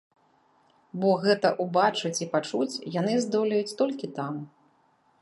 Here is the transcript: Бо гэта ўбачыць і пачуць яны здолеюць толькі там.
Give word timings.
Бо 1.03 1.09
гэта 1.25 1.51
ўбачыць 1.67 2.13
і 2.23 2.29
пачуць 2.33 2.81
яны 2.99 3.13
здолеюць 3.27 3.77
толькі 3.83 4.15
там. 4.21 4.43